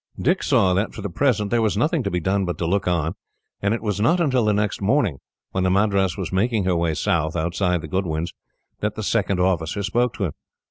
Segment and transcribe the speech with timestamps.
[0.19, 2.87] Dick saw that, for the present, there was nothing to be done but to look
[2.87, 3.13] on,
[3.61, 5.19] and it was not until the next morning,
[5.51, 8.33] when the Madras was making her way south, outside the Goodwins,
[8.79, 10.31] that the second officer spoke to him.